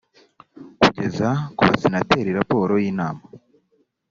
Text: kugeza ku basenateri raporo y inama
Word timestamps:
kugeza 0.81 1.29
ku 1.55 1.61
basenateri 1.69 2.31
raporo 2.39 2.73
y 2.83 2.85
inama 2.91 3.21